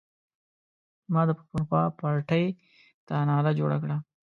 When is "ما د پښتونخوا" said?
1.13-1.81